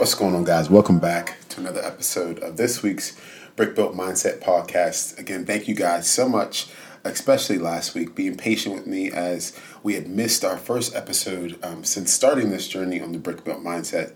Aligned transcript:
What's 0.00 0.14
going 0.14 0.34
on, 0.34 0.44
guys? 0.44 0.70
Welcome 0.70 0.98
back 0.98 1.36
to 1.50 1.60
another 1.60 1.84
episode 1.84 2.38
of 2.38 2.56
this 2.56 2.82
week's 2.82 3.20
Brick 3.54 3.74
Built 3.74 3.94
Mindset 3.94 4.40
podcast. 4.40 5.18
Again, 5.18 5.44
thank 5.44 5.68
you 5.68 5.74
guys 5.74 6.08
so 6.08 6.26
much, 6.26 6.68
especially 7.04 7.58
last 7.58 7.94
week, 7.94 8.14
being 8.14 8.34
patient 8.38 8.74
with 8.74 8.86
me 8.86 9.10
as 9.12 9.54
we 9.82 9.96
had 9.96 10.08
missed 10.08 10.42
our 10.42 10.56
first 10.56 10.96
episode 10.96 11.58
um, 11.62 11.84
since 11.84 12.10
starting 12.10 12.48
this 12.48 12.66
journey 12.66 12.98
on 12.98 13.12
the 13.12 13.18
Brick 13.18 13.44
Built 13.44 13.58
Mindset. 13.58 14.14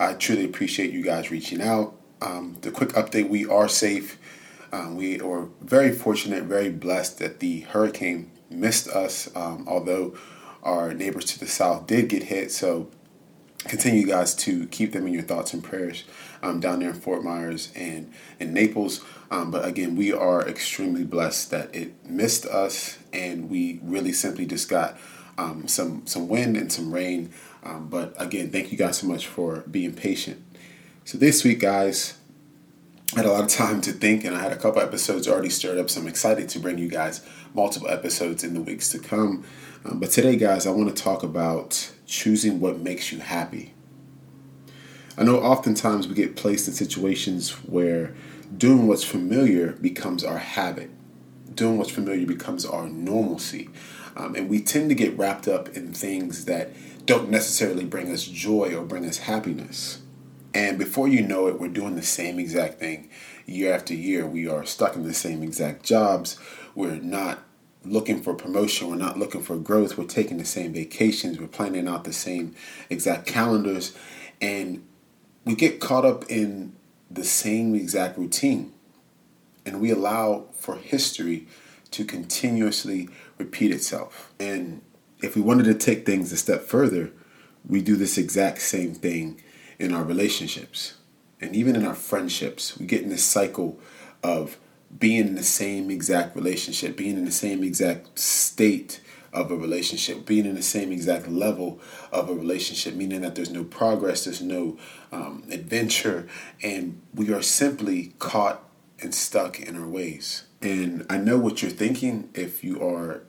I 0.00 0.14
truly 0.14 0.46
appreciate 0.46 0.90
you 0.90 1.02
guys 1.02 1.30
reaching 1.30 1.60
out. 1.60 1.94
Um, 2.22 2.56
the 2.62 2.70
quick 2.70 2.94
update 2.94 3.28
we 3.28 3.44
are 3.44 3.68
safe. 3.68 4.18
Um, 4.72 4.96
we 4.96 5.20
are 5.20 5.50
very 5.60 5.92
fortunate, 5.92 6.44
very 6.44 6.70
blessed 6.70 7.18
that 7.18 7.40
the 7.40 7.60
hurricane 7.60 8.30
missed 8.48 8.88
us, 8.88 9.28
um, 9.36 9.66
although 9.68 10.16
our 10.62 10.94
neighbors 10.94 11.26
to 11.26 11.38
the 11.38 11.46
south 11.46 11.86
did 11.86 12.08
get 12.08 12.22
hit. 12.22 12.50
So 12.50 12.88
continue 13.68 14.06
guys 14.06 14.34
to 14.36 14.66
keep 14.68 14.92
them 14.92 15.06
in 15.06 15.12
your 15.12 15.22
thoughts 15.22 15.52
and 15.52 15.62
prayers 15.62 16.04
um, 16.42 16.60
down 16.60 16.80
there 16.80 16.90
in 16.90 16.96
Fort 16.96 17.22
Myers 17.22 17.72
and 17.74 18.12
in 18.38 18.52
Naples. 18.52 19.04
Um, 19.30 19.50
but 19.50 19.64
again, 19.64 19.96
we 19.96 20.12
are 20.12 20.46
extremely 20.46 21.04
blessed 21.04 21.50
that 21.50 21.74
it 21.74 22.06
missed 22.08 22.46
us, 22.46 22.98
and 23.12 23.50
we 23.50 23.80
really 23.82 24.12
simply 24.12 24.46
just 24.46 24.68
got 24.68 24.96
um, 25.38 25.68
some 25.68 26.06
some 26.06 26.28
wind 26.28 26.56
and 26.56 26.72
some 26.72 26.92
rain. 26.92 27.32
Um, 27.62 27.88
but 27.88 28.14
again, 28.18 28.50
thank 28.50 28.70
you 28.70 28.78
guys 28.78 28.98
so 28.98 29.06
much 29.06 29.26
for 29.26 29.64
being 29.70 29.92
patient. 29.92 30.42
So 31.04 31.18
this 31.18 31.44
week, 31.44 31.60
guys, 31.60 32.18
I 33.14 33.20
had 33.20 33.26
a 33.26 33.32
lot 33.32 33.44
of 33.44 33.48
time 33.50 33.80
to 33.82 33.92
think, 33.92 34.24
and 34.24 34.36
I 34.36 34.40
had 34.40 34.52
a 34.52 34.56
couple 34.56 34.80
episodes 34.80 35.28
already 35.28 35.50
stirred 35.50 35.78
up. 35.78 35.90
So 35.90 36.00
I'm 36.00 36.08
excited 36.08 36.48
to 36.50 36.58
bring 36.58 36.78
you 36.78 36.88
guys 36.88 37.26
multiple 37.54 37.88
episodes 37.88 38.44
in 38.44 38.54
the 38.54 38.60
weeks 38.60 38.90
to 38.90 38.98
come. 38.98 39.44
Um, 39.84 40.00
but 40.00 40.10
today, 40.10 40.36
guys, 40.36 40.66
I 40.66 40.70
want 40.70 40.94
to 40.94 41.02
talk 41.02 41.22
about 41.22 41.92
choosing 42.06 42.60
what 42.60 42.78
makes 42.78 43.12
you 43.12 43.18
happy. 43.18 43.74
I 45.18 45.24
know 45.24 45.38
oftentimes 45.38 46.08
we 46.08 46.14
get 46.14 46.36
placed 46.36 46.68
in 46.68 46.74
situations 46.74 47.50
where 47.64 48.14
doing 48.56 48.86
what's 48.86 49.04
familiar 49.04 49.72
becomes 49.72 50.22
our 50.22 50.38
habit, 50.38 50.90
doing 51.54 51.78
what's 51.78 51.90
familiar 51.90 52.26
becomes 52.26 52.64
our 52.64 52.88
normalcy. 52.88 53.70
Um, 54.14 54.34
and 54.34 54.48
we 54.48 54.60
tend 54.62 54.88
to 54.90 54.94
get 54.94 55.16
wrapped 55.16 55.48
up 55.48 55.68
in 55.70 55.92
things 55.92 56.44
that 56.44 56.72
don't 57.06 57.30
necessarily 57.30 57.84
bring 57.84 58.10
us 58.10 58.24
joy 58.24 58.74
or 58.74 58.84
bring 58.84 59.04
us 59.04 59.18
happiness. 59.18 60.00
And 60.52 60.78
before 60.78 61.06
you 61.06 61.22
know 61.22 61.48
it, 61.48 61.60
we're 61.60 61.68
doing 61.68 61.96
the 61.96 62.02
same 62.02 62.38
exact 62.38 62.78
thing 62.78 63.10
year 63.44 63.74
after 63.74 63.94
year. 63.94 64.26
We 64.26 64.48
are 64.48 64.64
stuck 64.64 64.96
in 64.96 65.02
the 65.02 65.14
same 65.14 65.42
exact 65.42 65.82
jobs. 65.82 66.38
We're 66.74 66.96
not 66.96 67.42
looking 67.90 68.22
for 68.22 68.34
promotion. 68.34 68.88
We're 68.88 68.96
not 68.96 69.18
looking 69.18 69.42
for 69.42 69.56
growth. 69.56 69.96
We're 69.96 70.04
taking 70.04 70.38
the 70.38 70.44
same 70.44 70.72
vacations. 70.72 71.38
We're 71.38 71.46
planning 71.46 71.88
out 71.88 72.04
the 72.04 72.12
same 72.12 72.54
exact 72.90 73.26
calendars. 73.26 73.96
And 74.40 74.84
we 75.44 75.54
get 75.54 75.80
caught 75.80 76.04
up 76.04 76.24
in 76.28 76.74
the 77.10 77.24
same 77.24 77.74
exact 77.74 78.18
routine. 78.18 78.72
And 79.64 79.80
we 79.80 79.90
allow 79.90 80.46
for 80.54 80.76
history 80.76 81.46
to 81.92 82.04
continuously 82.04 83.08
repeat 83.38 83.70
itself. 83.70 84.32
And 84.38 84.82
if 85.22 85.34
we 85.34 85.42
wanted 85.42 85.64
to 85.64 85.74
take 85.74 86.04
things 86.04 86.32
a 86.32 86.36
step 86.36 86.62
further, 86.62 87.10
we 87.66 87.82
do 87.82 87.96
this 87.96 88.18
exact 88.18 88.60
same 88.60 88.94
thing 88.94 89.40
in 89.78 89.92
our 89.92 90.04
relationships. 90.04 90.94
And 91.40 91.54
even 91.54 91.76
in 91.76 91.84
our 91.84 91.94
friendships, 91.94 92.78
we 92.78 92.86
get 92.86 93.02
in 93.02 93.08
this 93.08 93.24
cycle 93.24 93.78
of 94.22 94.58
being 94.98 95.28
in 95.28 95.34
the 95.34 95.42
same 95.42 95.90
exact 95.90 96.36
relationship, 96.36 96.96
being 96.96 97.16
in 97.16 97.24
the 97.24 97.30
same 97.30 97.62
exact 97.62 98.18
state 98.18 99.00
of 99.32 99.50
a 99.50 99.56
relationship, 99.56 100.24
being 100.24 100.46
in 100.46 100.54
the 100.54 100.62
same 100.62 100.90
exact 100.90 101.28
level 101.28 101.78
of 102.10 102.30
a 102.30 102.34
relationship, 102.34 102.94
meaning 102.94 103.20
that 103.20 103.34
there's 103.34 103.50
no 103.50 103.64
progress, 103.64 104.24
there's 104.24 104.40
no 104.40 104.78
um, 105.12 105.44
adventure, 105.50 106.26
and 106.62 107.00
we 107.14 107.32
are 107.32 107.42
simply 107.42 108.14
caught 108.18 108.62
and 109.00 109.14
stuck 109.14 109.60
in 109.60 109.76
our 109.76 109.86
ways. 109.86 110.44
And 110.62 111.04
I 111.10 111.18
know 111.18 111.36
what 111.36 111.60
you're 111.60 111.70
thinking 111.70 112.30
if 112.32 112.64
you 112.64 112.82
are 112.82 113.22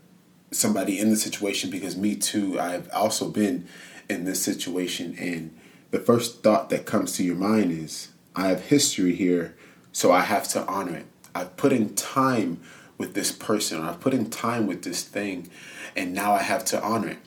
somebody 0.52 0.98
in 0.98 1.10
the 1.10 1.18
situation, 1.18 1.70
because 1.70 1.98
me 1.98 2.16
too, 2.16 2.58
I've 2.58 2.90
also 2.94 3.30
been 3.30 3.68
in 4.10 4.24
this 4.24 4.42
situation. 4.42 5.16
And 5.20 5.58
the 5.92 6.00
first 6.00 6.42
thought 6.42 6.70
that 6.70 6.86
comes 6.86 7.14
to 7.18 7.24
your 7.24 7.36
mind 7.36 7.72
is, 7.72 8.10
I 8.34 8.48
have 8.48 8.68
history 8.68 9.14
here, 9.16 9.58
so 9.92 10.12
I 10.12 10.22
have 10.22 10.48
to 10.50 10.66
honor 10.66 10.96
it. 10.98 11.06
I've 11.38 11.56
put 11.56 11.72
in 11.72 11.94
time 11.94 12.62
with 12.98 13.14
this 13.14 13.32
person, 13.32 13.80
I've 13.82 14.00
put 14.00 14.16
in 14.16 14.32
time 14.32 14.66
with 14.66 14.84
this 14.84 15.04
thing, 15.04 15.52
and 15.96 16.12
now 16.12 16.34
I 16.34 16.42
have 16.42 16.66
to 16.66 16.82
honor 16.82 17.10
it. 17.10 17.20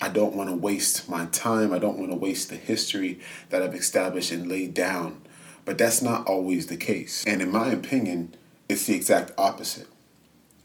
I 0.00 0.08
don't 0.08 0.36
want 0.36 0.50
to 0.50 0.54
waste 0.54 1.08
my 1.08 1.26
time. 1.26 1.72
I 1.72 1.80
don't 1.80 1.98
want 1.98 2.12
to 2.12 2.16
waste 2.16 2.48
the 2.48 2.56
history 2.56 3.18
that 3.48 3.60
I've 3.60 3.74
established 3.74 4.30
and 4.30 4.48
laid 4.48 4.72
down. 4.72 5.20
But 5.64 5.78
that's 5.78 6.00
not 6.00 6.28
always 6.28 6.68
the 6.68 6.76
case. 6.76 7.24
And 7.26 7.42
in 7.42 7.50
my 7.50 7.68
opinion, 7.68 8.36
it's 8.68 8.86
the 8.86 8.94
exact 8.94 9.32
opposite. 9.36 9.88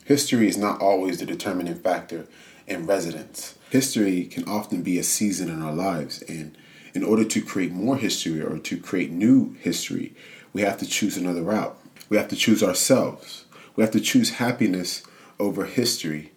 History 0.06 0.48
is 0.48 0.58
not 0.58 0.80
always 0.80 1.18
the 1.18 1.26
determining 1.26 1.80
factor 1.80 2.28
in 2.68 2.86
residence. 2.86 3.58
History 3.72 4.26
can 4.26 4.48
often 4.48 4.84
be 4.84 5.00
a 5.00 5.04
season 5.04 5.50
in 5.50 5.64
our 5.64 5.74
lives, 5.74 6.22
and 6.30 6.56
in 6.94 7.04
order 7.04 7.26
to 7.26 7.42
create 7.42 7.72
more 7.72 7.98
history 7.98 8.40
or 8.42 8.60
to 8.60 8.78
create 8.78 9.12
new 9.12 9.54
history, 9.60 10.14
we 10.54 10.62
have 10.62 10.78
to 10.78 10.86
choose 10.86 11.18
another 11.18 11.42
route. 11.42 11.78
We 12.10 12.18
have 12.18 12.28
to 12.30 12.36
choose 12.36 12.64
ourselves. 12.64 13.46
We 13.76 13.84
have 13.84 13.92
to 13.92 14.00
choose 14.00 14.32
happiness 14.32 15.04
over 15.40 15.66
history 15.66 16.32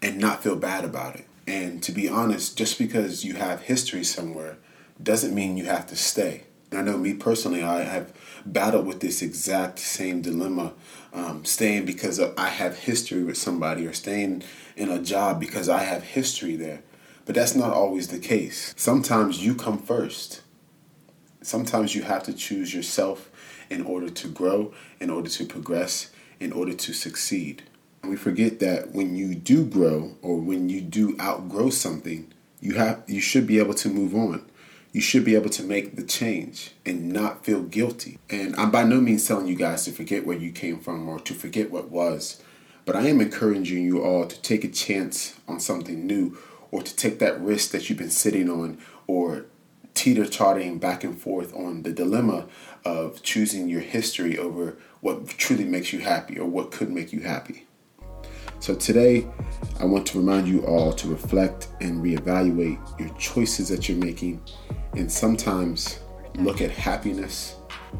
and 0.00 0.18
not 0.18 0.42
feel 0.42 0.56
bad 0.56 0.84
about 0.84 1.16
it. 1.16 1.26
And 1.46 1.82
to 1.82 1.92
be 1.92 2.08
honest, 2.08 2.56
just 2.56 2.78
because 2.78 3.24
you 3.24 3.34
have 3.34 3.62
history 3.62 4.04
somewhere 4.04 4.56
doesn't 5.02 5.34
mean 5.34 5.56
you 5.56 5.66
have 5.66 5.86
to 5.88 5.96
stay. 5.96 6.44
I 6.72 6.82
know 6.82 6.96
me 6.96 7.14
personally, 7.14 7.62
I 7.62 7.82
have 7.82 8.12
battled 8.46 8.86
with 8.86 9.00
this 9.00 9.20
exact 9.22 9.78
same 9.78 10.22
dilemma 10.22 10.72
um, 11.12 11.44
staying 11.44 11.84
because 11.84 12.18
I 12.18 12.48
have 12.48 12.76
history 12.76 13.22
with 13.22 13.36
somebody 13.36 13.86
or 13.86 13.92
staying 13.92 14.42
in 14.76 14.88
a 14.88 14.98
job 14.98 15.38
because 15.38 15.68
I 15.68 15.82
have 15.82 16.02
history 16.02 16.56
there. 16.56 16.82
But 17.26 17.34
that's 17.34 17.54
not 17.54 17.72
always 17.72 18.08
the 18.08 18.18
case. 18.18 18.74
Sometimes 18.76 19.44
you 19.44 19.54
come 19.54 19.78
first. 19.78 20.40
Sometimes 21.42 21.94
you 21.94 22.02
have 22.02 22.22
to 22.24 22.32
choose 22.32 22.72
yourself 22.74 23.30
in 23.72 23.82
order 23.82 24.10
to 24.10 24.28
grow, 24.28 24.72
in 25.00 25.08
order 25.08 25.30
to 25.30 25.46
progress, 25.46 26.10
in 26.38 26.52
order 26.52 26.74
to 26.74 26.92
succeed. 26.92 27.62
And 28.02 28.10
we 28.10 28.16
forget 28.16 28.60
that 28.60 28.92
when 28.92 29.16
you 29.16 29.34
do 29.34 29.64
grow 29.64 30.16
or 30.20 30.36
when 30.36 30.68
you 30.68 30.82
do 30.82 31.16
outgrow 31.18 31.70
something, 31.70 32.32
you 32.60 32.74
have 32.74 33.02
you 33.06 33.20
should 33.20 33.46
be 33.46 33.58
able 33.58 33.74
to 33.74 33.88
move 33.88 34.14
on. 34.14 34.44
You 34.92 35.00
should 35.00 35.24
be 35.24 35.34
able 35.34 35.48
to 35.50 35.62
make 35.62 35.96
the 35.96 36.02
change 36.02 36.72
and 36.84 37.10
not 37.10 37.46
feel 37.46 37.62
guilty. 37.62 38.18
And 38.28 38.54
I'm 38.56 38.70
by 38.70 38.84
no 38.84 39.00
means 39.00 39.26
telling 39.26 39.46
you 39.46 39.56
guys 39.56 39.86
to 39.86 39.92
forget 39.92 40.26
where 40.26 40.36
you 40.36 40.52
came 40.52 40.78
from 40.78 41.08
or 41.08 41.18
to 41.20 41.32
forget 41.32 41.70
what 41.70 41.90
was, 41.90 42.42
but 42.84 42.94
I 42.94 43.06
am 43.06 43.22
encouraging 43.22 43.84
you 43.84 44.02
all 44.02 44.26
to 44.26 44.42
take 44.42 44.64
a 44.64 44.68
chance 44.68 45.40
on 45.48 45.60
something 45.60 46.06
new 46.06 46.36
or 46.70 46.82
to 46.82 46.94
take 46.94 47.20
that 47.20 47.40
risk 47.40 47.70
that 47.70 47.88
you've 47.88 47.98
been 47.98 48.10
sitting 48.10 48.50
on 48.50 48.78
or 49.06 49.46
teeter 49.94 50.26
tottering 50.26 50.78
back 50.78 51.04
and 51.04 51.18
forth 51.18 51.54
on 51.54 51.82
the 51.82 51.92
dilemma 51.92 52.46
of 52.84 53.22
choosing 53.22 53.68
your 53.68 53.80
history 53.80 54.38
over 54.38 54.76
what 55.00 55.26
truly 55.26 55.64
makes 55.64 55.92
you 55.92 56.00
happy 56.00 56.38
or 56.38 56.46
what 56.46 56.70
could 56.70 56.90
make 56.90 57.12
you 57.12 57.20
happy. 57.20 57.66
So 58.60 58.74
today, 58.74 59.26
I 59.80 59.84
want 59.84 60.06
to 60.08 60.18
remind 60.18 60.46
you 60.46 60.64
all 60.64 60.92
to 60.92 61.08
reflect 61.08 61.68
and 61.80 62.02
reevaluate 62.02 63.00
your 63.00 63.08
choices 63.18 63.68
that 63.70 63.88
you're 63.88 63.98
making 63.98 64.40
and 64.94 65.10
sometimes 65.10 65.98
look 66.36 66.60
at 66.60 66.70
happiness 66.70 67.56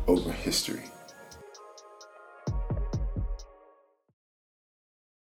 over 0.06 0.30
history. 0.30 0.82